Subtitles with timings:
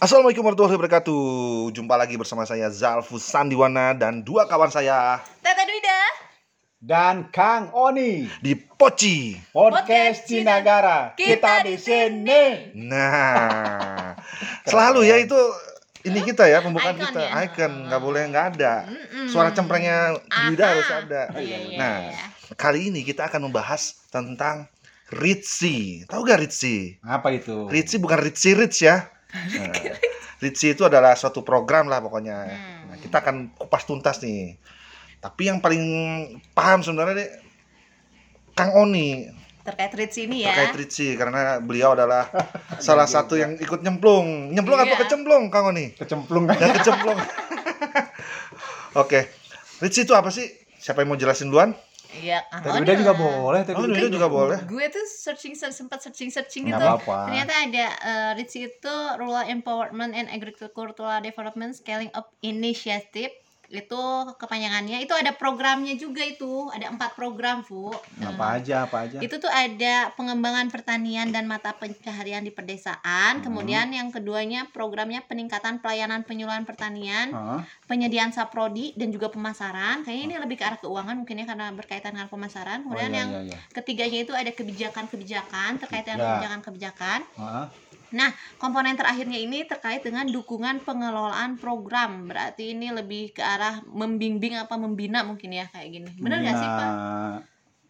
[0.00, 1.22] Assalamualaikum warahmatullahi wabarakatuh.
[1.76, 6.00] Jumpa lagi bersama saya Zalfus Sandiwana Dan dua kawan saya Tata Duida.
[6.80, 8.24] dan Kang Oni.
[8.40, 11.12] di Poci podcast Cinagara.
[11.12, 12.72] Kita di sini.
[12.80, 14.16] Nah
[14.70, 15.36] Selalu ya itu
[16.00, 17.20] Ini kita ya pembukaan Icon kita.
[17.20, 17.30] ya.
[17.44, 18.88] Icon nggak boleh nggak ada.
[18.88, 19.28] Mm-mm.
[19.28, 20.48] Suara cemprengnya Aha.
[20.48, 21.22] harus ada.
[21.36, 22.24] Iya, iya, Nah iya.
[22.56, 24.64] kali ini kita akan membahas tentang
[25.12, 26.08] Ritzy.
[26.08, 26.96] Tahu gak Ritzy?
[27.04, 27.68] apa itu?
[27.68, 29.70] Ritzy bukan Ritzy Rich ya Nah,
[30.38, 32.80] Ritzy itu adalah suatu program lah pokoknya Hmm.
[32.90, 34.58] Nah, kita akan kupas tuntas nih.
[35.18, 35.82] Tapi yang paling
[36.50, 37.30] paham sebenarnya nih,
[38.52, 39.28] Kang Oni
[39.60, 40.50] Terkait Ritz ini ya.
[40.50, 42.26] terkait Ritzy karena beliau adalah
[42.82, 44.50] salah satu yang ikut nyemplung.
[44.50, 45.00] Nyemplung atau Iya.
[45.04, 45.92] kecemplung Kang Oni?
[45.92, 47.18] kecemplung kan Yang kecemplung.
[48.96, 49.28] Oke.
[49.78, 50.48] Ritzy itu apa sih?
[50.76, 51.76] Siapa yang mau jelasin duluan?
[52.10, 52.42] Iya.
[52.50, 54.58] tadi oh, udah juga boleh Oh, udah Duda juga boleh.
[54.66, 56.76] Gue tuh searching sempat searching searching gitu.
[56.76, 63.30] apa-apa Ternyata ada uh, Ritz itu Rural Empowerment and Agricultural Development Scaling Up Initiative
[63.70, 64.02] itu
[64.34, 64.98] kepanjangannya.
[65.06, 66.66] Itu ada programnya juga itu.
[66.74, 67.94] Ada empat program Fu.
[68.18, 69.22] Apa aja apa aja?
[69.22, 73.40] Itu tuh ada pengembangan pertanian dan mata pencaharian di pedesaan.
[73.40, 73.42] Hmm.
[73.46, 77.62] kemudian yang keduanya programnya peningkatan pelayanan penyuluhan pertanian Hah?
[77.86, 80.02] penyediaan saprodi dan juga pemasaran.
[80.02, 82.82] Kayaknya ini lebih ke arah keuangan mungkin ya karena berkaitan dengan pemasaran.
[82.82, 83.58] Oh, kemudian iya, yang iya, iya.
[83.70, 86.18] ketiganya itu ada kebijakan-kebijakan terkait dengan
[87.38, 87.70] Ya.
[88.10, 88.32] Hah?
[88.58, 94.74] komponen terakhirnya ini terkait dengan dukungan pengelolaan program berarti ini lebih ke arah membimbing apa
[94.74, 96.90] membina mungkin ya kayak gini bener nggak sih pak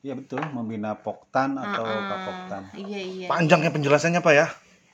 [0.01, 2.09] Iya betul, membina poktan atau Ah, ah.
[2.09, 2.63] kapoktan.
[2.73, 4.49] iya iya Panjangnya penjelasannya Pak ya.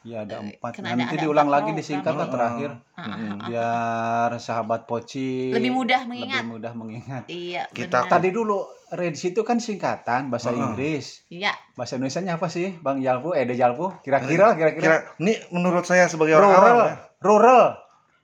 [0.07, 0.71] Iya ada Eh, empat.
[0.71, 1.75] karena Nah, ada- nanti ada diulang empat lagi lah
[2.23, 3.37] Oh, terakhir, Ah, ah, ah.
[3.43, 7.23] biar sahabat Poci lebih mudah mengingat lebih mudah mengingat.
[7.27, 8.13] iya Kita benar.
[8.15, 10.63] Tadi dulu Reds itu kan singkatan bahasa Ah, ah.
[10.63, 11.27] Inggris.
[11.27, 13.35] iya Bahasa Indonesianya apa sih, Bang Jalfu?
[13.35, 13.91] Eh, De Jalfu?
[14.01, 14.81] Kira-kira lah, kira-kira.
[14.81, 17.65] Kira, ini menurut saya sebagai orang awam Rural, ya, rural,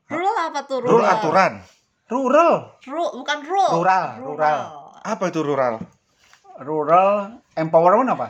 [0.07, 1.53] rule apa tuh rule aturan.
[2.07, 2.53] rural,
[2.85, 4.59] Rule, bukan rule Rural, rural.
[5.03, 5.83] Apa itu rural?
[6.59, 7.11] rural
[7.53, 8.27] empowerment apa?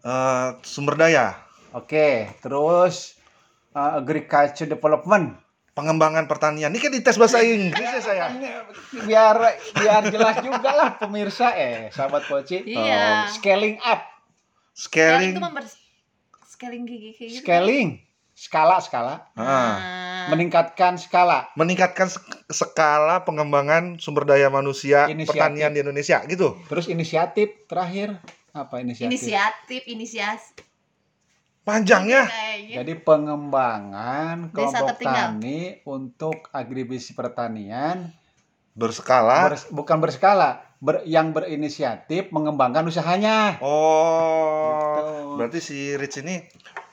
[0.00, 1.32] Eh, sumber daya,
[1.70, 3.18] Oke, terus
[3.72, 5.36] uh, agriculture development.
[5.70, 6.74] pengembangan pertanian.
[6.74, 8.26] Ini kan dites bahasa Inggris ya saya.
[8.98, 9.38] Biar
[9.72, 12.66] biar jelas juga lah pemirsa eh sahabat Poci.
[12.66, 14.02] iya Scaling up,
[14.74, 15.30] scaling Scaling.
[15.30, 15.62] itu member
[16.42, 17.88] scaling gigi kayak gitu scaling,
[18.34, 19.46] skala skala, Ah.
[19.46, 19.78] Nah,
[20.28, 21.46] meningkatkan skala.
[21.54, 22.10] meningkatkan
[22.48, 25.30] skala pengembangan sumber daya manusia Inisiatif.
[25.30, 26.58] pertanian di Indonesia gitu.
[26.66, 28.18] Terus inisiatif terakhir
[28.50, 29.06] apa inisiatif?
[29.06, 30.66] inisiatif inisiasi
[31.68, 32.24] Panjangnya.
[32.24, 38.08] kayaknya Jadi pengembangan kelompok tani untuk agribisnis pertanian
[38.72, 39.50] Berskala.
[39.50, 43.58] bers- bukan berskala, ber- yang berinisiatif mengembangkan usahanya.
[43.58, 44.96] Oh.
[44.96, 45.04] Gitu.
[45.36, 46.40] Berarti si Rich ini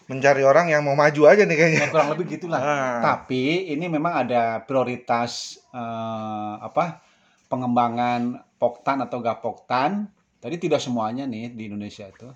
[0.09, 1.81] mencari orang yang mau maju aja nih kayaknya.
[1.86, 2.62] Ya, kurang lebih gitulah.
[2.62, 2.97] Ah.
[3.06, 7.06] Tapi ini memang ada prioritas eh, apa
[7.50, 10.09] pengembangan poktan atau gapoktan.
[10.42, 12.30] Tadi tidak semuanya nih di Indonesia itu.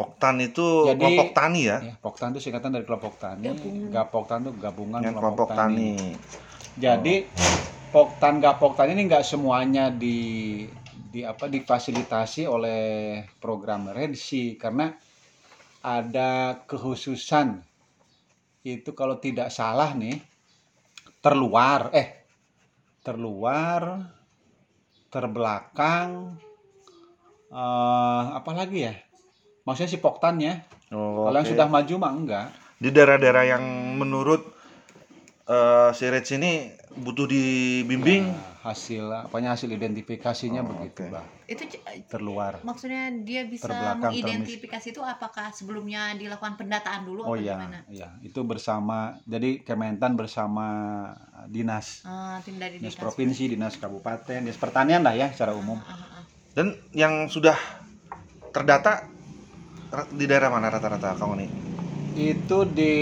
[0.00, 1.78] Poktan itu Jadi- kelompok tani ya.
[1.84, 3.44] Ya, poktan itu singkatan dari kelompok tani.
[3.52, 3.92] Gabungan.
[3.92, 5.92] Gapoktan itu gabungan Yang kelompok tani.
[6.80, 7.14] Jadi
[7.92, 10.64] poktan gapoktan ini nggak semuanya di
[11.10, 12.80] di apa difasilitasi oleh
[13.42, 14.88] program Rensi karena
[15.84, 17.60] ada kekhususan
[18.64, 20.16] itu kalau tidak salah nih
[21.20, 22.24] terluar eh
[23.04, 24.06] terluar
[25.12, 26.40] terbelakang
[27.50, 28.94] eh apa lagi ya
[29.70, 31.54] maksudnya si poktannya Oh, kalau yang oke.
[31.54, 32.46] sudah maju mah enggak
[32.82, 33.62] di daerah-daerah yang
[33.94, 34.42] menurut
[35.46, 36.66] eh, si Rich ini
[36.98, 38.26] butuh dibimbing.
[38.26, 41.14] Nah, hasil apanya hasil identifikasinya Oh, begitu oke.
[41.14, 47.34] bah itu c- terluar maksudnya dia bisa mengidentifikasi itu apakah sebelumnya dilakukan pendataan dulu oh
[47.34, 50.66] iya gimana iya itu bersama jadi Kementan bersama
[51.50, 53.02] dinas Ah, tim dari dinas dinas.
[53.02, 56.24] provinsi dinas kabupaten dinas pertanian lah ya secara umum Ah, ah, ah.
[56.54, 57.58] Dan yang sudah
[58.54, 59.09] terdata
[59.90, 61.50] di daerah mana rata-rata kamu nih?
[62.10, 62.94] itu di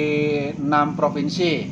[0.53, 1.65] enam provinsi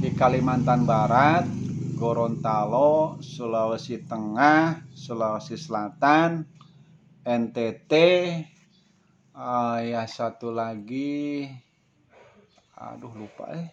[0.00, 1.48] di Kalimantan Barat
[1.96, 6.44] Gorontalo Sulawesi Tengah Sulawesi Selatan
[7.24, 7.92] NTT
[9.32, 11.48] eh, ya satu lagi
[12.76, 13.72] aduh lupa eh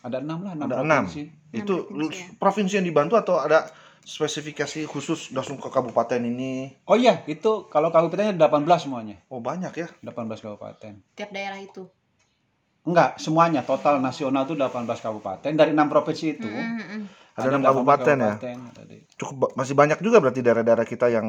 [0.00, 1.02] ada enam lah enam Ada enam.
[1.04, 1.22] provinsi
[1.52, 2.26] Itu provinsi ya?
[2.40, 3.68] provinsi yang dibantu atau ada
[4.04, 6.72] spesifikasi khusus langsung ke kabupaten ini?
[6.90, 9.88] oh iya itu kalau kabupatennya 18 semuanya Oh banyak ya.
[10.02, 11.84] 18 kabupaten tiap daerah itu
[12.88, 17.02] enggak semuanya total nasional itu 18 kabupaten dari enam provinsi itu Mm, mm, mm.
[17.36, 18.34] Ada enam 18 kabupaten ya?
[18.36, 21.26] kabupaten, ada di- Cukup masih banyak juga berarti daerah-daerah kita yang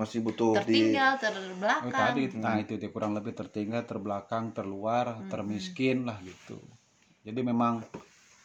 [0.00, 5.04] masih butuh di tertinggal Oh, terbelakang tadi nah itu dia kurang lebih tertinggal terbelakang terluar
[5.16, 5.28] Hmm.
[5.32, 6.56] termiskin lah gitu
[7.22, 7.74] Jadi memang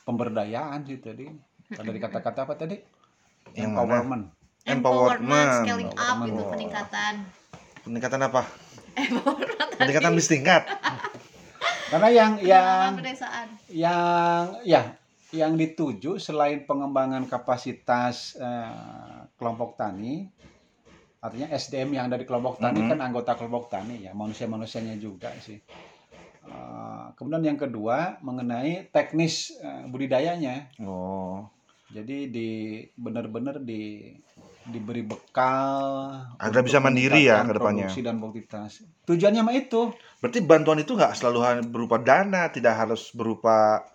[0.08, 1.26] pemberdayaan sih tadi.
[1.74, 2.78] Dari kata-kata apa tadi?
[3.58, 3.82] Yang mana?
[3.82, 4.24] Empowerment.
[4.64, 5.50] Empowerment.
[5.60, 6.30] scaling up Empowerment.
[6.30, 6.50] itu Oh.
[6.50, 7.14] peningkatan.
[7.82, 8.42] Peningkatan apa?
[8.96, 10.64] Empowerment Peningkatan bis tingkat.
[11.88, 13.48] Karena yang yang pedesaan.
[13.70, 14.82] yang ya
[15.30, 20.28] yang dituju selain pengembangan kapasitas eh, kelompok tani
[21.18, 22.90] artinya SDM yang dari kelompok tani Mhm.
[22.92, 25.58] kan anggota kelompok tani ya manusia-manusianya juga sih
[26.44, 31.44] Eh, kemudian yang kedua mengenai teknis eh, budidayanya Oh.
[31.88, 32.50] Jadi di
[32.94, 34.12] benar-benar di
[34.68, 37.88] diberi bekal Agar bisa mandiri ya ke depannya.
[37.88, 38.72] produksi dan produktivitas
[39.08, 39.82] tujuannya mah itu
[40.20, 43.86] Berarti bantuan itu nggak selalu berupa dana, tidak harus berupa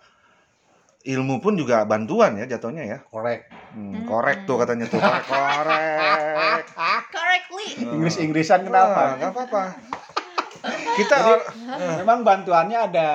[1.03, 2.99] ilmu pun juga bantuan ya jatuhnya ya.
[3.05, 4.05] korek Hmm, Hmm.
[4.05, 6.63] korek tuh katanya tuh korek korek.
[7.09, 7.67] Correctly.
[7.89, 9.63] Inggris-Inggrisan Wah, kenapa nggak apa-apa.
[10.95, 11.33] Kita Jadi,
[11.99, 13.07] Memang bantuannya ada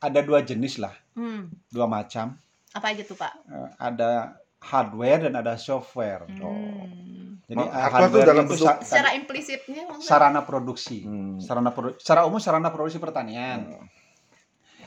[0.00, 1.52] ada dua jenis lah, Hmm.
[1.70, 2.34] dua macam.
[2.72, 3.32] Apa aja tuh, Pak?
[3.44, 4.10] Eh, Ada
[4.58, 6.24] hardware dan ada software.
[6.26, 7.36] Hmm.
[7.44, 10.98] Jadi Ma- eh, hardware itu dalam itu bentuk- sa- Secara implisitnya maksudnya sarana produksi.
[11.02, 11.36] Hmm.
[11.36, 13.88] Sarana produ- secara umum sarana produksi pertanian.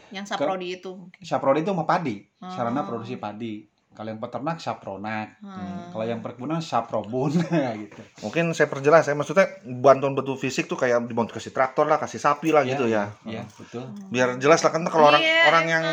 [0.07, 1.11] yang saprodi itu.
[1.19, 2.87] Saprodi itu mah padi, sarana Oh.
[2.87, 3.67] produksi padi.
[3.95, 5.87] Kalau yang peternak sapronak, Hmm.
[5.89, 7.31] kalau yang perkebunan saprobun
[7.81, 8.01] gitu.
[8.21, 12.19] Mungkin saya perjelas ya, maksudnya bantuan bentuk fisik tuh kayak dibantu kasih traktor lah, kasih
[12.19, 13.15] sapi lah gitu ya.
[13.23, 13.87] Iya, betul.
[14.07, 15.83] Biar jelas lah kan kalau orang Iya, orang yang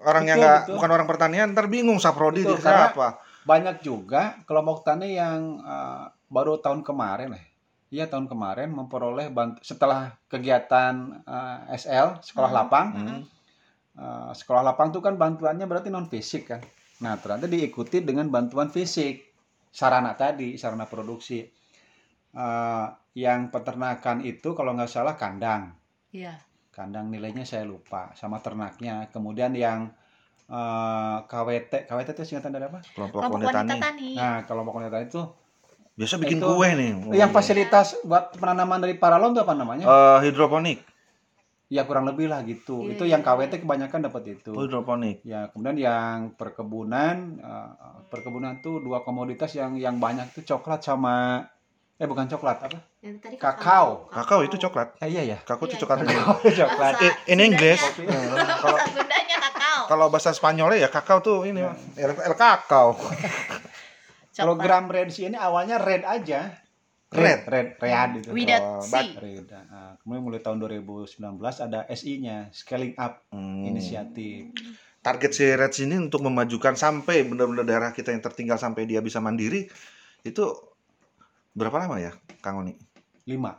[0.00, 0.74] orang yang Betul, nggak betul.
[0.78, 3.08] bukan orang pertanian ntar bingung saprodi Betul, karena- apa.
[3.40, 7.44] Banyak juga kelompok tani yang eh, baru tahun kemarin lah.
[7.90, 12.56] Iya tahun kemarin memperoleh bant- setelah kegiatan eh, SL sekolah Hmm.
[12.56, 13.22] lapang Hmm.
[13.92, 16.62] Eh, sekolah lapang itu kan bantuannya berarti non fisik kan.
[17.00, 19.24] Nah ternyata diikuti dengan bantuan fisik
[19.66, 21.40] sarana tadi sarana produksi.
[22.30, 25.74] Eh, yang peternakan itu kalau nggak salah kandang,
[26.10, 26.38] Iya.
[26.70, 29.10] kandang nilainya saya lupa sama ternaknya.
[29.10, 29.90] Kemudian yang
[30.46, 32.82] eh, KWT, KWT itu singkatan dari apa?
[32.88, 33.80] Kelompok, Kelompok wanita wanita tani.
[33.80, 34.10] tani.
[34.14, 35.22] Nah kelompok wanita itu
[35.90, 36.90] Biasa bikin Itu- kue nih.
[37.12, 39.84] yang fasilitas buat penanaman dari paralon itu apa namanya?
[39.84, 40.80] Eh, hidroponik.
[41.70, 42.82] Ya kurang lebih lah gitu.
[42.82, 44.50] Iya, itu iya, yang KWT kebanyakan dapat itu.
[44.50, 45.22] Hidroponik.
[45.22, 47.70] Ya, kemudian yang perkebunan, eh,
[48.10, 51.46] perkebunan tuh dua komoditas yang yang banyak tuh coklat sama
[52.00, 52.78] eh bukan coklat apa?
[53.04, 54.10] Yang tadi Kakao.
[54.10, 54.98] Kakao itu coklat.
[54.98, 55.38] Eh, iya ya.
[55.38, 55.98] Kakao itu Iya, coklat.
[56.02, 56.94] Kakao coklat.
[57.06, 57.82] In- in English.
[58.58, 58.78] Kalau
[59.40, 59.80] kakao.
[59.86, 61.62] kalau bahasa Spanyolnya ya kakao tuh ini
[61.94, 62.96] el, el kakao.
[64.40, 66.56] Program Red Sea ini awalnya red aja.
[67.10, 67.42] Red?
[67.44, 68.30] red, red itu.
[68.30, 68.94] Oh, C.
[69.18, 69.50] Red.
[69.66, 71.10] Nah, kemudian mulai tahun 2019
[71.58, 73.66] ada SI-nya, scaling up Hmm.
[73.66, 74.54] inisiatif.
[75.00, 79.18] Target si Red ini untuk memajukan sampai benar-benar daerah kita yang tertinggal sampai dia bisa
[79.18, 79.66] mandiri
[80.22, 80.44] itu
[81.50, 82.76] berapa lama ya, Kang Oni?
[83.26, 83.58] 5.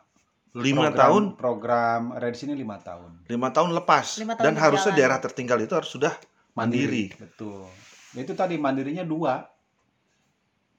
[0.54, 3.12] Lima Program- tahun, Program Red Sea ini 5 tahun.
[3.26, 4.20] lima tahun lepas.
[4.20, 6.12] Lima tahun Dan harusnya daerah tertinggal itu harus sudah
[6.54, 7.12] mandiri.
[7.16, 7.68] Betul.
[8.14, 9.48] Itu tadi mandirinya dua.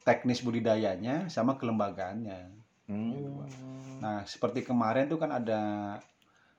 [0.03, 2.41] Teknis budidayanya sama kelembagaannya.
[2.91, 3.47] Hmm.
[4.03, 5.63] Nah, seperti kemarin tuh kan ada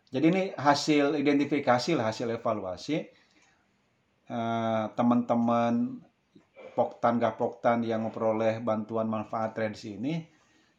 [0.08, 3.04] jadi ini hasil identifikasi lah, hasil evaluasi
[4.24, 6.00] Eh, teman-teman
[6.74, 10.26] Poktan Gapoktan yang memperoleh bantuan manfaat trades ini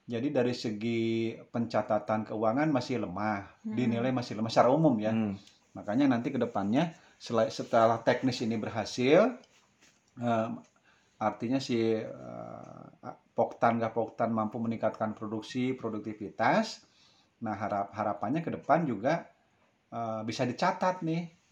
[0.09, 3.77] jadi dari segi pencatatan keuangan masih lemah, Hmm.
[3.77, 5.13] dinilai masih lemah secara umum ya.
[5.13, 5.37] Hmm.
[5.77, 9.37] Makanya nanti ke depannya sela- setelah teknis ini berhasil,
[10.19, 10.49] eh,
[11.19, 16.87] artinya si eh, Poktan nggak Poktan mampu meningkatkan produksi, produktivitas.
[17.43, 19.27] Nah harap harapannya ke depan juga
[19.91, 21.45] eh, bisa dicatat nih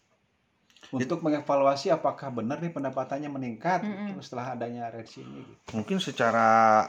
[0.91, 4.11] untuk mengevaluasi apakah benar nih pendapatannya meningkat Mm-mm.
[4.11, 5.41] gitu, setelah adanya Sea ini.
[5.47, 5.53] Gitu.
[5.71, 6.83] Mungkin secara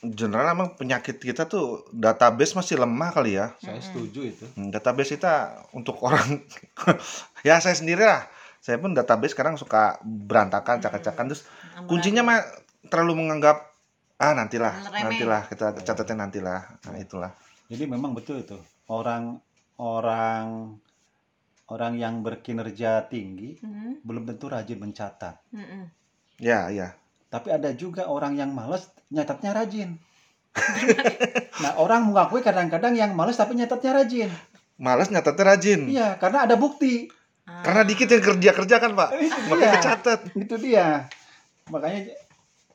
[0.00, 3.52] general emang penyakit kita tuh database masih lemah kali ya.
[3.58, 4.46] Saya setuju itu.
[4.54, 6.46] Hmm, Database kita untuk orang
[7.48, 8.24] ya saya sendiri lah.
[8.58, 11.46] Saya pun database sekarang suka berantakan, cakap-cakan terus
[11.86, 12.42] kuncinya mah
[12.90, 13.68] terlalu menganggap
[14.18, 15.02] ah nantilah, Remeh.
[15.06, 16.60] nantilah kita catatnya nantilah.
[16.90, 17.30] Nah, itulah.
[17.70, 18.58] Jadi memang betul itu
[18.90, 19.38] orang
[19.78, 20.74] orang
[21.68, 25.36] orang yang berkinerja tinggi Hmm, belum tentu rajin mencatat.
[25.52, 25.84] hmm, hmm.
[26.40, 26.94] Ya, ya.
[27.28, 30.00] Tapi ada juga orang yang males nyatatnya rajin.
[31.62, 34.30] nah orang mengakui kadang-kadang yang males tapi nyatatnya rajin.
[34.80, 35.80] Males nyatatnya rajin.
[35.92, 37.12] Iya karena ada bukti.
[37.48, 37.64] Ah.
[37.64, 39.08] Karena dikit yang kerja-kerja kan, Pak.
[39.16, 40.18] Itu Makanya kecatat.
[40.36, 41.08] Itu dia.
[41.72, 42.12] Makanya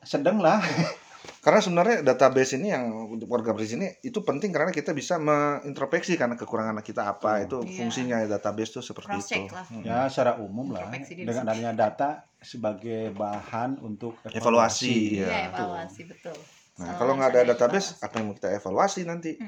[0.02, 0.58] sedang lah.
[1.44, 6.16] Karena sebenarnya database ini yang untuk warga di sini itu penting karena kita bisa mengintrospeksi
[6.16, 7.84] karena kekurangan kita apa itu Iya.
[7.84, 9.52] fungsinya database itu seperti check itu.
[9.52, 9.64] lah.
[9.68, 9.84] Hmm.
[9.84, 14.92] Ya secara umum lah dengan adanya data sebagai bahan untuk Evaluasi, evaluasi.
[15.20, 15.26] Iya.
[15.28, 16.36] Iya, evaluasi betul.
[16.74, 18.02] Nah, kalau nggak ada database, evaluasi.
[18.02, 19.38] apa yang mau kita evaluasi nanti?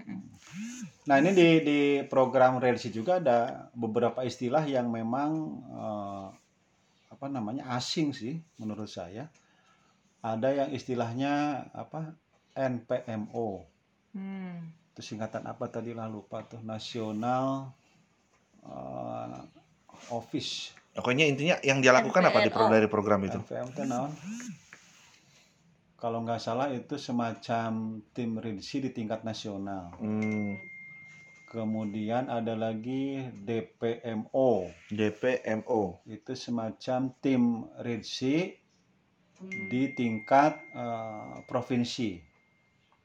[1.11, 5.31] Nah ini di di program relasi juga ada beberapa istilah yang memang
[5.75, 6.27] eh,
[7.11, 9.27] apa namanya asing sih menurut saya.
[10.23, 12.15] Ada yang istilahnya apa
[12.55, 13.67] NPMO.
[14.15, 14.71] Hmm.
[14.95, 17.75] Itu singkatan apa tadi lah lupa tuh National
[18.63, 19.39] eh,
[20.15, 20.75] Office.
[20.95, 23.39] Pokoknya intinya yang dia lakukan apa di dari program itu?
[23.43, 24.11] NPM itu naon?
[25.97, 29.97] Kalau nggak salah itu semacam tim relasi di tingkat nasional.
[29.97, 30.61] Hmm,
[31.47, 34.69] Kemudian ada lagi DPMO.
[34.91, 36.03] DPMO.
[36.05, 38.51] itu semacam tim reaksi
[39.71, 42.19] di tingkat eh, provinsi.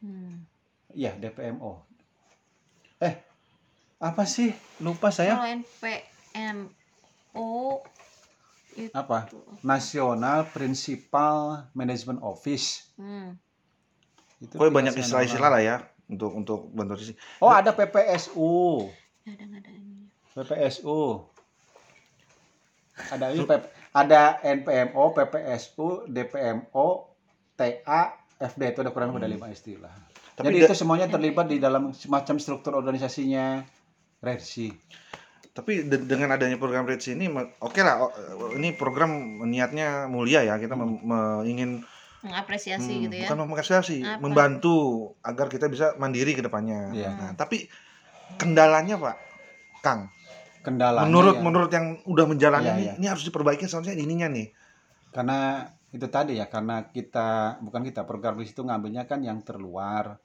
[0.01, 0.41] Hmm.
[0.91, 1.85] Ya, DPMO.
[2.99, 3.15] Eh,
[4.01, 4.51] apa sih?
[4.81, 5.37] Lupa saya.
[5.37, 7.47] Kalau NPMO
[8.75, 9.27] itu Apa?
[9.61, 12.91] National Principal Management Office.
[12.95, 13.35] Hmm.
[14.41, 15.05] Itu tingkat banyak nasional.
[15.05, 15.75] istilah-istilah lah ya
[16.09, 17.13] untuk untuk bantu sisi.
[17.39, 18.87] Oh, ada PPSU.
[19.27, 20.07] Ada nggak ada ininya?
[20.35, 20.99] PPSU.
[23.13, 26.87] Ada ini PP ada NPMO, PPSU, DPMO,
[27.59, 28.01] TA,
[28.39, 29.93] FD itu ada kurang lebih ada lima istilah.
[30.39, 33.61] Tapi Jadi itu semuanya terlibat di dalam semacam struktur organisasinya
[34.23, 34.71] Redsi.
[35.51, 37.27] Tapi de- dengan adanya program Rich ini,
[37.59, 38.13] oke lah, o-
[38.55, 39.11] ini program
[39.43, 41.83] niatnya mulia ya, kita me- ingin
[42.21, 43.21] Mengapresiasi hmm, gitu ya.
[43.25, 44.21] bukan mengapresiasi, Apa?
[44.21, 44.75] membantu
[45.19, 46.93] agar kita bisa mandiri ke depannya.
[46.93, 47.09] Iya.
[47.11, 47.65] Nah, tapi
[48.37, 49.17] kendalanya Pak,
[49.81, 50.07] Kang,
[50.61, 52.93] Kendalanya menurut ya, menurut yang udah menjalani Iya, ini, iya.
[52.95, 54.53] ini harus diperbaiki soalnya ininya nih.
[55.11, 60.15] karena itu tadi ya karena kita bukan kita program itu ngambilnya kan yang terluar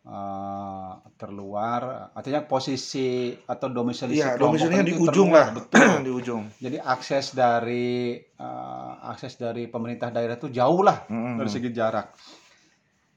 [0.00, 5.92] eh, terluar artinya posisi atau domisili si Iya, kelompok domisilinya di ujung terluar, lah, betul
[6.06, 6.42] di ujung.
[6.56, 11.36] Jadi akses dari eh, akses dari pemerintah daerah itu jauh lah Mm-mm.
[11.36, 12.16] dari segi jarak.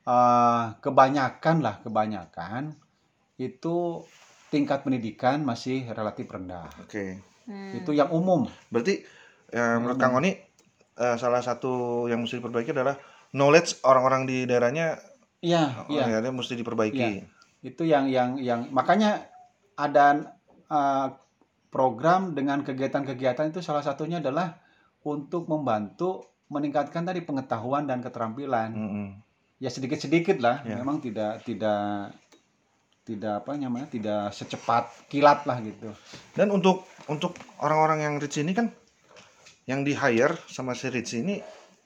[0.03, 2.75] Eh, kebanyakan lah, kebanyakan
[3.39, 4.03] itu
[4.51, 6.67] tingkat pendidikan masih relatif rendah.
[6.83, 7.17] Oke.
[7.47, 7.75] Hmm.
[7.75, 8.45] Itu yang umum.
[8.69, 9.03] Berarti
[9.49, 10.03] ya, menurut Hmm.
[10.11, 10.31] Kang Oni
[10.99, 12.99] eh, salah satu yang mesti diperbaiki adalah
[13.33, 14.99] knowledge orang-orang di daerahnya
[15.43, 16.23] Iya, iya.
[16.23, 16.97] ya, mesti diperbaiki.
[16.97, 17.27] Iya.
[17.59, 19.27] Itu yang yang yang makanya
[19.75, 20.31] ada
[20.71, 21.07] eh,
[21.67, 24.55] program dengan kegiatan-kegiatan itu salah satunya adalah
[25.03, 28.71] untuk membantu meningkatkan tadi pengetahuan dan keterampilan.
[28.71, 29.07] Mm-mm.
[29.63, 30.75] ya sedikit-sedikit lah Ya.
[30.83, 32.11] memang tidak tidak
[33.07, 35.91] tidak apa namanya tidak secepat kilat lah gitu
[36.35, 38.71] Dan untuk untuk orang-orang yang rich ini kan
[39.63, 41.39] yang di hire sama si rich ini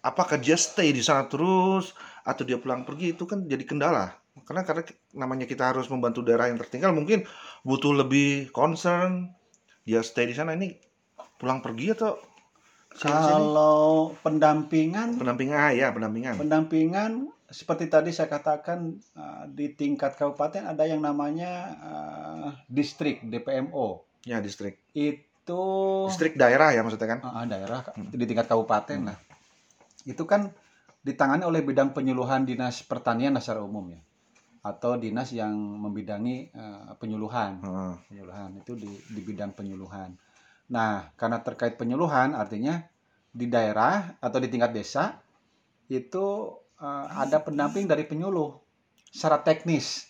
[0.08, 1.92] apakah dia stay di sana terus
[2.24, 4.16] atau dia pulang pergi itu kan jadi kendala.
[4.48, 7.28] Karena karena namanya kita harus membantu daerah yang tertinggal mungkin
[7.68, 9.34] butuh lebih concern
[9.84, 10.78] dia stay di sana ini
[11.36, 12.16] pulang pergi atau
[12.98, 16.36] kalau pendampingan pendampingan ah, ya pendampingan.
[16.38, 17.12] pendampingan
[17.48, 24.44] seperti tadi saya katakan uh, di tingkat kabupaten ada yang namanya uh, distrik DPMO Ya
[24.44, 24.84] distrik.
[24.92, 25.64] itu
[26.12, 27.20] Distrik daerah ya maksudnya kan?
[27.24, 28.12] Ah, daerah Hmm.
[28.12, 29.18] di tingkat kabupaten lah
[30.08, 30.50] itu kan
[31.04, 34.02] ditangani oleh bidang penyuluhan dinas pertanian secara umum ya
[34.64, 37.94] atau dinas yang membidangi eh, penyuluhan Heeh.
[38.12, 40.16] penyuluhan itu di, di bidang penyuluhan
[40.68, 42.84] nah karena terkait penyuluhan artinya
[43.32, 45.20] di daerah atau di tingkat desa
[45.88, 48.56] itu eh, ada pendamping dari penyuluh
[49.12, 50.08] secara teknis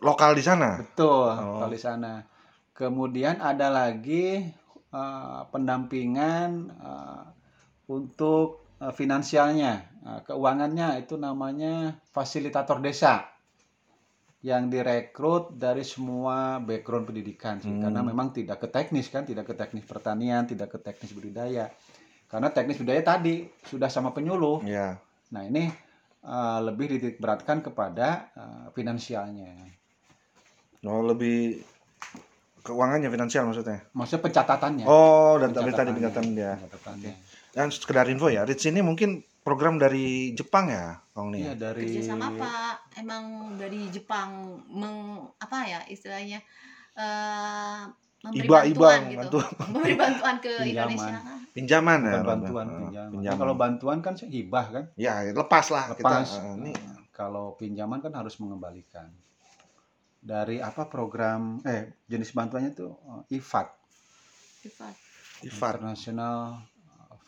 [0.00, 0.80] Lokal di sana.
[0.80, 1.60] Betul, Oh.
[1.60, 2.24] kalau di sana.
[2.72, 4.48] Kemudian ada lagi
[4.90, 7.24] eh, pendampingan eh,
[7.92, 13.28] untuk finansialnya, Nah, keuangannya itu namanya fasilitator desa
[14.40, 17.84] yang direkrut dari semua background pendidikan sih, Hmm.
[17.84, 21.68] karena memang tidak ke teknis kan, tidak ke teknis pertanian, tidak ke teknis budidaya.
[22.24, 24.64] Karena teknis budidaya tadi sudah sama penyuluh.
[24.64, 24.96] Ya.
[25.36, 25.68] Nah ini
[26.20, 29.52] eh, lebih dititik beratkan kepada eh, finansialnya.
[30.88, 31.60] Oh, lebih
[32.64, 33.84] keuangannya finansial maksudnya.
[33.92, 34.84] Maksudnya pencatatannya.
[34.88, 35.92] Oh, dan tadi Pencatatannya.
[35.92, 36.52] pencatatan dia.
[36.56, 37.12] Pencatatannya.
[37.50, 41.42] Dan sekedar info ya, Rich ini mungkin program dari Jepang ya, Kang Nih.
[41.42, 42.52] Iya dari sama apa
[42.94, 44.30] emang dari Jepang
[44.68, 44.96] meng
[45.36, 46.38] apa ya istilahnya
[46.92, 47.80] eh
[48.20, 49.64] memberi Iba, bantuan iba, gitu bantu.
[49.66, 50.92] memberi bantuan ke Pinjaman.
[50.92, 52.10] Indonesia kan Pinjaman ya.
[52.12, 53.10] bukan bantuan Eh, pinjaman.
[53.10, 53.38] pinjaman.
[53.38, 56.04] Kalau bantuan kan hibah kan, ya lepas lah kita.
[56.04, 56.28] lepas.
[56.36, 59.08] eh, ini Nah, kalau pinjaman kan harus mengembalikan.
[60.20, 62.92] Dari apa program eh jenis bantuannya itu
[63.26, 63.68] eh, IFAD,
[64.60, 64.94] Sifat.
[65.40, 65.74] IFAR.
[65.80, 66.60] International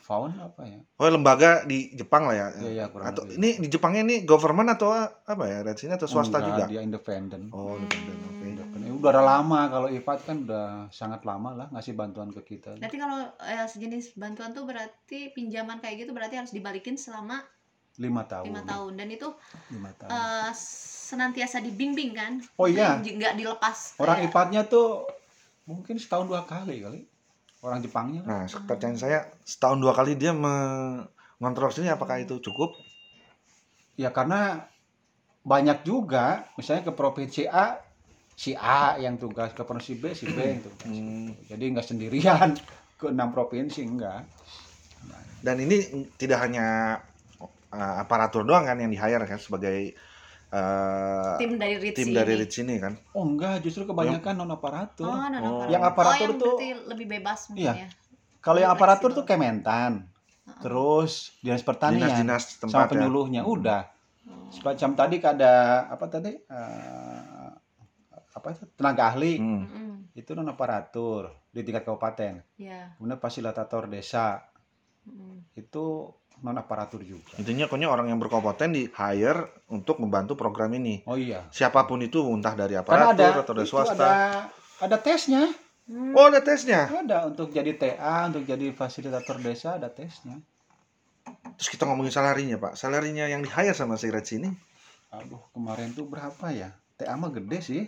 [0.02, 0.82] Fund apa ya?
[0.98, 2.46] Oh, lembaga di Jepang lah ya.
[2.58, 3.38] Iya, iya, kurang atau lebih.
[3.38, 4.90] ini di Jepangnya ini government atau
[5.22, 5.62] apa ya?
[5.62, 6.64] Rich ini atau swasta Enggak, juga?
[6.68, 7.42] Dia independen.
[7.48, 8.18] Oh, independen.
[8.28, 8.44] Oke.
[8.44, 8.88] Independen.
[8.92, 12.74] Udah ada lama kalau IFAD kan udah sangat lama lah ngasih bantuan ke kita.
[12.74, 17.38] Berarti kalau eh, sejenis bantuan tuh berarti pinjaman kayak gitu berarti harus dibalikin selama
[17.94, 18.48] lima tahun.
[18.48, 19.28] lima tahun dan itu
[19.68, 20.10] Lima tahun.
[20.10, 22.96] eh, senantiasa dibimbing kan Oh iya.
[22.96, 25.06] Jadi nggak dilepas Orang kayak- IPAT-nya tuh
[25.62, 27.06] mungkin setahun dua kali kali.
[27.62, 28.26] Orang Jepangnya.
[28.26, 32.74] Nah, pertanyaan saya setahun dua kali dia mengontrol sini apakah itu cukup?
[33.94, 34.66] Ya karena
[35.46, 37.78] banyak juga, misalnya ke provinsi A,
[38.34, 40.90] si A yang tugas, ke provinsi B, si B yang tugas.
[40.90, 41.38] Hmm.
[41.46, 42.58] Jadi nggak sendirian
[43.00, 44.26] ke enam provinsi enggak.
[45.42, 46.98] Dan ini tidak hanya
[47.70, 49.94] uh, aparatur doang kan yang di hire kan sebagai
[50.52, 52.92] uh, tim dari Ritz tim dari Rich ini kan.
[53.10, 55.06] Oh enggak, justru kebanyakan non aparatur.
[55.06, 55.46] oh, non Oh.
[55.58, 55.66] aparatur.
[55.68, 57.72] Yang aparatur oh, yang tuh- lebih bebas mungkin Iya.
[57.74, 57.88] ya
[58.38, 60.10] Kalau yang aparatur tuh Kementan,
[60.58, 62.90] terus dinas pertanian, Dinas-dinas sama tempat ya.
[62.92, 63.82] penyuluhnya udah.
[64.24, 64.50] Oh.
[64.50, 65.52] Semacam tadi ada
[65.86, 67.50] apa tadi eh,
[68.32, 69.62] apa itu tenaga ahli Hmm.
[69.62, 69.92] Mm-mm.
[70.12, 72.42] itu non aparatur di tingkat kabupaten.
[72.56, 74.42] ya Kemudian fasilitator desa
[75.02, 75.50] Mm.
[75.54, 75.86] itu
[76.42, 77.38] non aparatur juga.
[77.38, 81.06] Intinya pokoknya orang yang berkompeten di hire untuk membantu program ini.
[81.06, 81.46] Oh iya.
[81.54, 83.94] Siapa pun itu entah dari Karena ada aparatur atau dari swasta.
[83.94, 84.12] ada
[84.82, 85.46] ada tesnya.
[85.86, 86.14] Hmm.
[86.14, 86.90] Oh, ada tesnya.
[86.90, 90.38] Ada untuk jadi TA, untuk jadi fasilitator desa ada tesnya.
[91.58, 92.74] Terus kita ngomongin salarinya, Pak.
[92.74, 94.50] Salarinya yang di hire sama si Rich ini
[95.12, 96.72] Aduh, kemarin tuh berapa ya?
[96.96, 97.82] TA mah gede sih.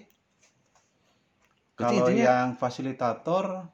[1.74, 3.66] Kalau intinya- yang fasilitator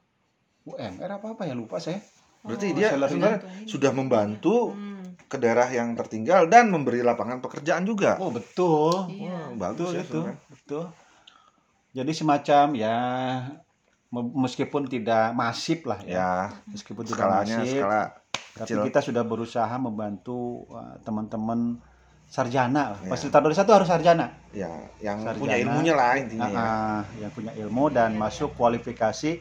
[0.63, 2.01] UMR apa apa ya lupa saya.
[2.41, 5.13] Berarti Oh, dia sebenarnya sudah membantu Hmm.
[5.23, 8.17] ke daerah yang tertinggal dan memberi lapangan pekerjaan juga.
[8.17, 9.31] Oh betul, Iya.
[9.31, 10.37] Wah, bagus betul ya itu, sebenarnya.
[10.49, 10.83] betul.
[11.91, 12.97] Jadi semacam ya
[14.09, 16.31] me- meskipun tidak masif lah ya, Ya,
[16.65, 18.03] meskipun tidak skalanya masif, skala
[18.51, 18.83] tapi kecil.
[18.85, 21.79] kita sudah berusaha membantu uh, teman-teman
[22.25, 22.99] sarjana lah.
[23.01, 23.09] Ya.
[23.09, 24.27] Fasilitator desa itu harus sarjana.
[24.51, 24.67] ya
[24.99, 25.39] yang Sarjana.
[25.41, 26.55] punya ilmunya lah intinya ya.
[26.57, 28.19] Ah, ah, yang punya ilmu dan Iya.
[28.19, 29.31] masuk kualifikasi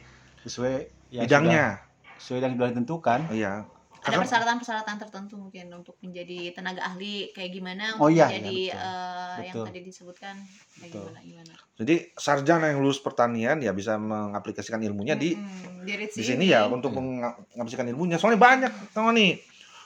[0.41, 0.75] sesuai
[1.11, 1.67] yang Bidangnya.
[1.67, 1.90] sudah,
[2.21, 3.21] sesuai yang sudah ditentukan.
[3.27, 3.65] Oh, Iya.
[3.93, 8.49] ada Karena- persyaratan-persyaratan tertentu mungkin untuk menjadi tenaga ahli kayak gimana Oh untuk iya, menjadi
[8.49, 8.89] iya, betul.
[9.37, 9.65] yang Betul.
[9.69, 11.01] tadi disebutkan kayak Betul.
[11.03, 15.85] gimana gimana Jadi sarjana yang lulus pertanian ya bisa mengaplikasikan ilmunya di Mm-mm.
[15.85, 16.47] di, di sini ini.
[16.51, 18.17] ya untuk mengaplikasikan ilmunya.
[18.17, 19.37] Soalnya banyak teman nih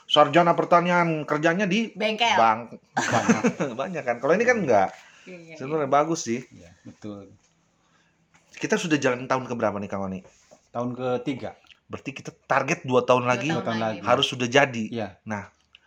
[0.05, 3.41] sarjana pertanian kerjanya di bengkel bank Banyak.
[3.83, 4.15] banyak kan.
[4.17, 4.89] Kalau ini kan enggak.
[5.25, 5.55] Iya, iya.
[5.57, 6.39] Sebenarnya bagus sih.
[6.51, 7.35] Ya, betul.
[8.53, 10.23] Kita sudah jalan tahun keberapa nih Kang Oni?
[10.69, 11.51] Tahun ketiga.
[11.85, 13.99] Berarti kita target dua tahun Dua lagi Dua tahun lagi.
[14.01, 14.85] harus sudah jadi.
[14.87, 15.07] Iya.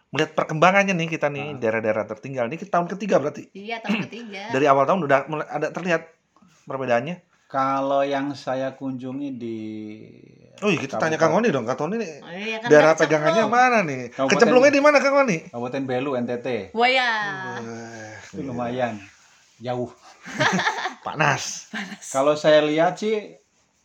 [0.09, 1.59] Melihat perkembangannya nih kita nih Ah.
[1.59, 3.51] daerah-daerah tertinggal ini kita tahun ketiga berarti.
[3.53, 6.09] iya tahun ketiga Dari awal tahun udah mulai ada terlihat
[6.65, 7.17] perbedaannya.
[7.47, 9.59] Kalau yang saya kunjungi di
[10.59, 11.65] Oh iya kita tanya Kang Oni dong.
[11.65, 14.11] Kang Oni nih Oh, iya, kan daerah pegangannya mana nih?
[14.11, 15.39] Kabupaten- Kecemplungnya di mana Kang Oni?
[15.47, 16.47] Kabupaten Belu NTT.
[16.73, 17.11] Wah ya
[17.57, 19.01] Wah, Itu lumayan
[19.59, 19.89] jauh.
[21.05, 21.69] panas.
[22.07, 23.37] Kalau saya lihat sih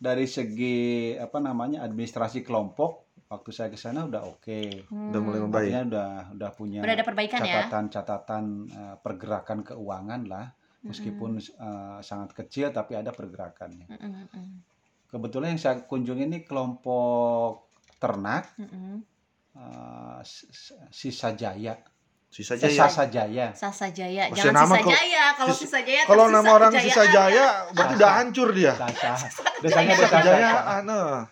[0.03, 0.77] dari segi
[1.15, 4.91] apa namanya administrasi kelompok waktu saya ke sana udah oke.
[4.91, 5.47] Udah mulai Hmm.
[5.47, 5.71] membaik.
[5.71, 10.45] Artinya udah udah punya udah ada perbaikan ya catatan-catatan eh, pergerakan keuangan lah.
[10.83, 13.87] Meskipun eh, sangat kecil tapi ada pergerakannya.
[13.87, 14.47] Mm-mm, mm-mm,
[15.07, 18.99] Kebetulan yang saya kunjungi ini kelompok ternak mm-mm.
[19.55, 21.79] eh, S- S- Sisa Jaya.
[22.33, 22.81] Sisa Eh, Jaya.
[22.81, 23.47] Sasa Jaya.
[23.53, 27.03] Sasa Jaya jangan nama Sisa Jaya kalau Sis- Sisa Jaya Kalau nama orang Sisa.
[27.05, 28.73] Jaya berarti udah hancur dia.
[28.73, 29.29] Sasa.
[29.61, 30.17] Desanya Sasa.
[30.81, 31.29] nah.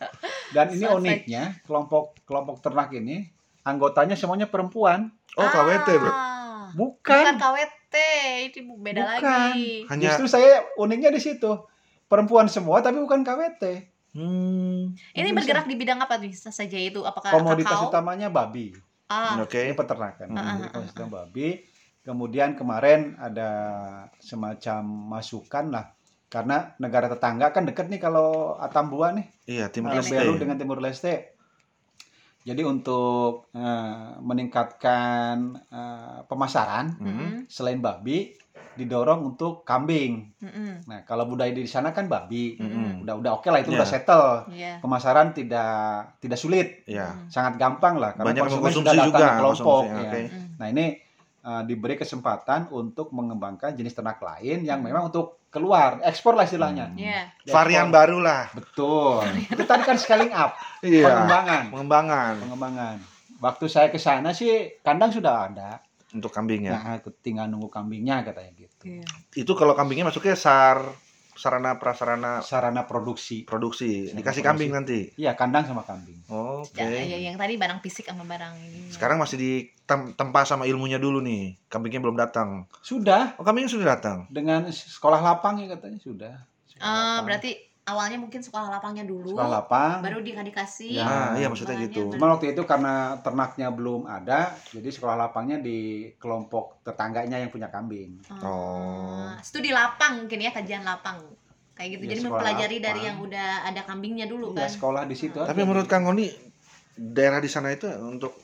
[0.51, 0.93] Dan ini Sasa.
[0.93, 3.33] uniknya kelompok kelompok ternak ini
[3.63, 5.09] anggotanya semuanya perempuan.
[5.33, 6.11] Oh KWT bro.
[6.11, 7.01] Ah, Bukan.
[7.01, 7.95] bukan KWT
[8.45, 9.25] itu beda Bukan.
[9.25, 11.49] lagi Hanya Justru saya uniknya di situ.
[12.05, 13.63] Perempuan semua tapi bukan KWT.
[14.11, 14.81] hmm,
[15.13, 15.37] ini Bisa.
[15.39, 18.75] bergerak di bidang apa nih Sasa Jaya itu apakah Komoditas kakao utamanya babi.
[19.11, 19.59] Ah oke.
[19.59, 20.27] Ini peternakan.
[20.31, 20.39] Hmm.
[20.39, 21.49] Jadi komoditas utama babi.
[22.01, 23.49] Kemudian kemarin ada
[24.17, 25.85] semacam masukan lah
[26.31, 30.15] karena negara tetangga kan deket nih kalau Atambua nih Iya Timur Leste.
[30.15, 31.35] Belu dengan Timur Leste.
[32.41, 35.35] Jadi untuk eh, meningkatkan
[35.69, 37.45] eh, pemasaran Hmm.
[37.45, 38.33] selain babi
[38.73, 40.31] didorong untuk kambing.
[40.37, 40.85] Mm-mm.
[40.85, 43.01] Nah kalau budaya di sana kan babi, Mm-mm.
[43.01, 43.77] udah udah oke lah itu Iya.
[43.77, 44.27] udah settle.
[44.49, 44.73] Iya.
[44.79, 45.75] Pemasaran tidak
[46.17, 47.11] tidak sulit, Iya.
[47.11, 47.27] Mm.
[47.27, 49.19] sangat gampang lah karena Banyak konsumen sudah datang juga.
[49.21, 49.83] ke kelompok.
[49.83, 49.95] ya.
[50.01, 50.19] oke.
[50.25, 50.45] Mm.
[50.55, 50.85] Nah ini
[51.41, 54.87] eh, diberi kesempatan untuk mengembangkan jenis ternak lain yang Hmm.
[54.87, 56.87] memang untuk keluar, ekspor lah istilahnya.
[56.87, 56.97] Hmm.
[56.97, 57.33] Iya.
[57.39, 57.55] Diekspor.
[57.57, 58.43] Varian baru lah.
[58.51, 59.25] Betul.
[59.49, 61.01] itu tadi kan scaling up, Iya.
[61.03, 62.95] pengembangan, Pengembangan pengembangan.
[63.37, 65.81] Waktu saya ke sana sih kandang sudah ada.
[66.11, 66.75] Untuk kambingnya.
[66.75, 68.83] Nah, tinggal nunggu kambingnya katanya gitu.
[68.99, 69.07] Iya.
[69.33, 70.83] Itu kalau kambingnya masuknya sar
[71.31, 73.47] sarana prasarana Sarana produksi.
[73.47, 74.11] produksi.
[74.11, 74.45] Sarana Dikasih produksi.
[74.45, 74.99] kambing nanti.
[75.15, 76.19] Iya, kandang sama kambing.
[76.27, 76.77] Oke.
[76.77, 78.91] Ya, ya, yang tadi barang fisik sama barang ini.
[78.91, 81.55] Sekarang masih ditempa sama ilmunya dulu nih.
[81.65, 82.67] Kambingnya belum datang.
[82.81, 84.27] Sudah Oh, kambingnya sudah datang.
[84.29, 86.33] dengan sekolah lapang ya katanya sudah.
[86.67, 87.23] Sekolah Ah, lapang.
[87.25, 91.03] berarti awalnya mungkin sekolah lapangnya dulu sekolah lapang baru di dikasih Ya.
[91.03, 92.13] Ah, iya, maksudnya bahannya, gitu.
[92.13, 97.67] Cuma waktu itu karena ternaknya belum ada, jadi sekolah lapangnya di kelompok tetangganya yang punya
[97.67, 98.21] kambing.
[98.41, 99.33] Oh.
[99.41, 101.17] studi lapang mungkin ya kajian lapang
[101.73, 103.07] kayak gitu Ya, jadi mempelajari dari lapang.
[103.07, 105.39] yang udah ada kambingnya dulu Iya, kan sekolah di situ.
[105.39, 105.65] Tapi aja.
[105.65, 106.29] menurut Kang Ngoni
[106.93, 108.37] daerah di sana itu untuk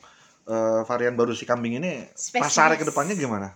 [0.44, 2.42] eh, varian baru si kambing ini Spesies.
[2.42, 3.54] pasarnya ke depannya gimana?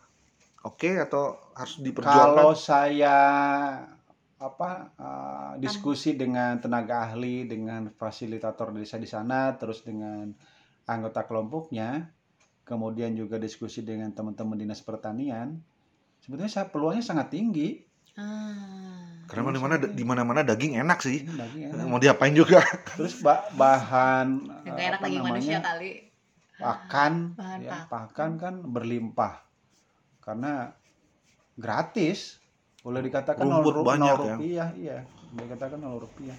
[0.62, 2.55] Oke atau harus kalau diperjuangkan?
[2.55, 3.16] saya
[4.42, 10.35] apa uh, diskusi dengan tenaga ahli, dengan fasilitator desa di sana, terus dengan
[10.90, 12.11] anggota kelompoknya,
[12.66, 15.62] kemudian juga diskusi dengan teman-teman dinas pertanian,
[16.18, 17.78] sebetulnya saya peluangnya sangat tinggi.
[18.18, 19.22] ah.
[19.31, 21.22] Karena mana di mana-mana daging enak sih.
[21.24, 21.87] Ini daging enak.
[21.88, 22.61] Mau diapain juga?
[22.98, 25.90] Terus ba- bahan yang enak apa lagi namanya, manusia kali
[26.59, 27.87] pakan Bahan ya, pakan.
[27.88, 29.35] pakan kan berlimpah
[30.20, 30.74] karena
[31.57, 32.41] gratis
[32.83, 34.35] boleh dikatakan nol Rumput ru- banyak nol ya.
[34.37, 34.99] rupiah iya.
[35.31, 36.35] Boleh dikatakan nol rupiah.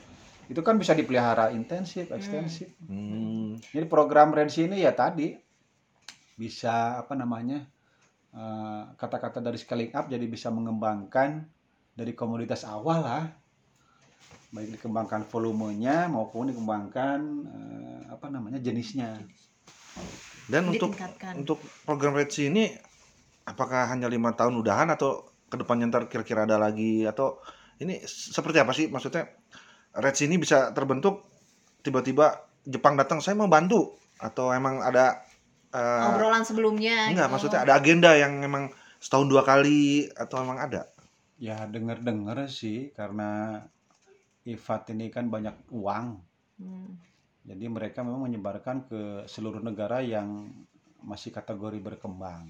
[0.51, 2.75] Itu kan bisa dipelihara intensif ekstensif.
[2.83, 3.55] Hmm.
[3.71, 5.31] jadi program Rensi ini ya tadi
[6.35, 7.63] bisa apa namanya
[8.35, 11.47] eh, kata-kata dari scaling up jadi bisa mengembangkan
[11.95, 13.23] dari komoditas awal lah.
[14.53, 19.15] Baik dikembangkan volumenya maupun dikembangkan eh, apa namanya jenisnya.
[20.43, 20.91] Dan untuk
[21.39, 22.67] untuk program Red Sea ini
[23.47, 27.37] apakah hanya lima tahun udahan atau ke depannya ntar kira-kira ada lagi atau
[27.77, 29.29] ini seperti apa sih maksudnya
[29.93, 31.29] Red Sea ini bisa terbentuk
[31.85, 35.21] tiba-tiba Jepang datang saya mau bantu atau emang ada
[35.69, 37.33] eh, obrolan sebelumnya enggak gitu.
[37.37, 40.89] maksudnya ada agenda yang emang setahun dua kali atau emang ada
[41.43, 43.59] Ya denger-denger sih karena
[44.47, 46.23] IFAT ini kan banyak uang.
[46.55, 46.95] Hmm.
[47.43, 50.47] Jadi mereka memang menyebarkan ke seluruh negara yang
[51.03, 52.47] masih kategori berkembang.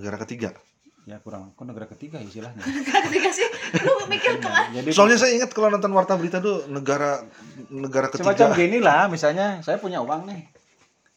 [0.00, 0.56] negara ketiga
[1.02, 2.60] Ya kurang kok negara ketiga istilahnya.
[3.08, 3.48] ketika sih
[3.80, 7.24] lu mikir ke mana Jadi soalnya saya ingat kalau nonton warta berita tuh negara
[7.68, 10.40] negara semacam ketiga gini lah misalnya saya punya uang nih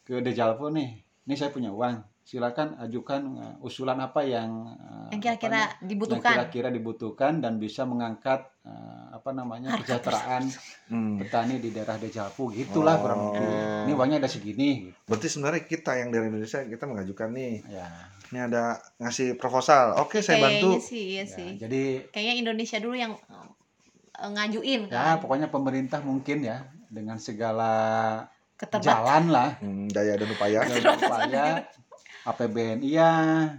[0.02, 1.00] ke Dejalpo nih.
[1.24, 2.00] Ini saya punya uang.
[2.20, 7.52] Silakan ajukan uh, usulan apa yang uh, yang kira-kira namanya, yang dibutuhkan kira-kira dibutuhkan dan
[7.56, 10.42] bisa mengangkat uh, apa namanya Harga kesejahteraan
[10.84, 11.16] Hmm.
[11.16, 13.24] petani di daerah Dejalpo gitulah kurang Oh.
[13.32, 13.48] lebih.
[13.84, 14.96] Ini uangnya ada segini gitu.
[15.04, 17.88] berarti sebenarnya kita yang dari Indonesia kita mengajukan nih Ya.
[18.34, 19.94] Ini ada ngasih proposal.
[20.02, 20.74] Oke saya bantu.
[20.74, 21.50] kayaknya sih iya ya, sih.
[21.54, 23.14] Jadi kayaknya Indonesia dulu yang
[24.18, 25.22] eh, ngajuin ya kan.
[25.22, 27.72] pokoknya pemerintah mungkin ya dengan segala
[28.58, 29.50] keterbat jalan lah.
[29.62, 30.66] Hmm, daya dan upaya.
[30.66, 31.46] Dan upaya.
[32.24, 33.12] APBN iya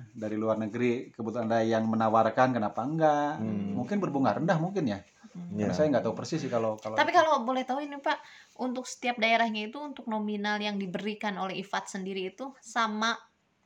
[0.09, 3.37] dari luar negeri kebetulan ada yang menawarkan kenapa enggak?
[3.37, 3.77] Hmm.
[3.77, 4.99] mungkin berbunga rendah mungkin ya.
[5.53, 5.67] Ya.
[5.67, 8.17] Karena saya nggak tahu persis sih kalau kalau Tapi kalau boleh tahu ini Pak,
[8.63, 13.13] untuk setiap daerahnya itu untuk nominal yang diberikan oleh IFAT sendiri itu sama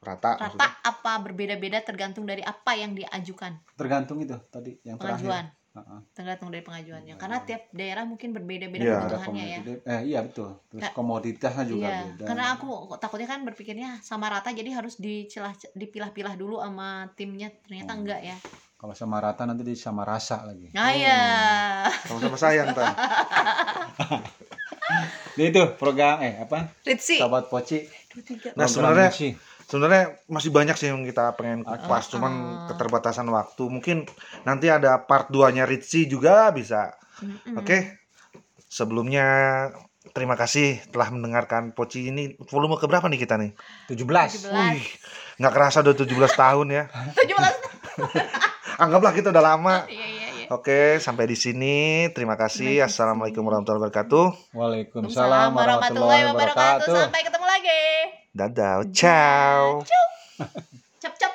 [0.01, 0.71] rata, rata maksudnya.
[0.81, 5.45] apa berbeda-beda tergantung dari apa yang diajukan tergantung itu tadi yang pengajuan.
[5.45, 6.01] terakhir Heeh.
[6.11, 7.13] Tergantung dari pengajuannya.
[7.15, 8.95] Karena tiap daerah mungkin berbeda-beda Iya.
[8.97, 9.59] ada kebutuhannya ya.
[9.85, 14.27] eh iya betul terus Kak- komoditasnya juga Iya, beda karena aku takutnya kan berpikirnya sama
[14.27, 18.01] rata jadi harus dicelah dipilah-pilah dulu sama timnya ternyata Hmm.
[18.01, 18.35] enggak ya.
[18.75, 21.19] kalau sama rata nanti di sama rasa lagi Nah ya.
[22.01, 22.89] sama-sama sayang kan
[25.31, 27.15] Jadi itu program eh apa Ritsi.
[27.15, 28.49] sahabat poci Dua, tiga.
[28.53, 29.29] Nah, sebenarnya- Ritsi.
[29.69, 32.17] Sebenarnya masih banyak sih yang kita pengen kupas Ah.
[32.17, 32.33] cuman
[32.67, 34.09] keterbatasan waktu mungkin
[34.41, 37.53] nanti ada part 2 nya Ritzy juga bisa Mm-mm.
[37.55, 37.77] oke
[38.57, 39.25] sebelumnya
[40.09, 43.53] terima kasih telah mendengarkan Poci ini volume keberapa nih kita nih
[43.87, 44.49] 17 17.
[44.49, 44.81] Wih,
[45.37, 46.83] nggak kerasa udah 17 tahun ya
[47.29, 48.09] 17.
[48.83, 50.47] anggaplah kita udah lama Iya iya iya.
[50.49, 52.09] Oke, sampai di sini.
[52.09, 52.81] Terima kasih.
[52.81, 54.25] Assalamualaikum warahmatullahi wabarakatuh.
[54.57, 58.18] Waalaikumsalam warahmatullahi wabarakatuh Sampai ketemu lagi.
[58.39, 58.83] Đán đáo.
[58.93, 59.83] Chào.
[61.01, 61.11] Chúc.
[61.19, 61.31] chập.